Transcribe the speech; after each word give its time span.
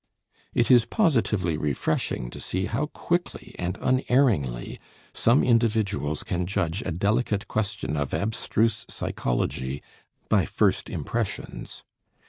It 0.55 0.71
is 0.71 0.85
positively 0.87 1.57
refreshing 1.57 2.31
to 2.31 2.39
see 2.39 2.65
how 2.65 2.87
quickly 2.87 3.53
and 3.59 3.77
unerringly 3.81 4.79
some 5.13 5.43
individuals 5.43 6.23
can 6.23 6.47
judge 6.47 6.81
a 6.81 6.91
delicate 6.91 7.47
question 7.47 7.95
of 7.95 8.11
abstruse 8.11 8.87
psychology 8.89 9.83
by 10.27 10.45
first 10.45 10.89
impressions. 10.89 11.83